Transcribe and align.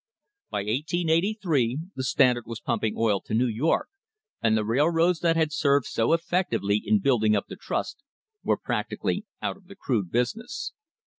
By 0.49 0.61
1883 0.61 1.79
the 1.95 2.03
Standard 2.03 2.47
was 2.47 2.59
pumping 2.59 2.95
oil 2.97 3.21
to 3.21 3.35
New 3.35 3.45
York, 3.45 3.87
and 4.41 4.57
the 4.57 4.65
railroads 4.65 5.19
that 5.19 5.35
had 5.35 5.51
served 5.53 5.85
so 5.85 6.11
effectively 6.13 6.81
in 6.83 6.97
building 7.01 7.35
up 7.35 7.45
the 7.47 7.55
trust 7.55 8.01
were 8.43 8.57
practically 8.57 9.25
out 9.43 9.57
of 9.57 9.65
the 9.67 9.75
crude 9.75 10.09
business. 10.11 10.73